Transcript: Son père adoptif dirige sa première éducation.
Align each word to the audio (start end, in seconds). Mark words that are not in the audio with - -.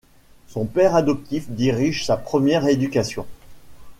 Son 0.47 0.65
père 0.65 0.95
adoptif 0.95 1.47
dirige 1.51 2.07
sa 2.07 2.17
première 2.17 2.65
éducation. 2.65 3.27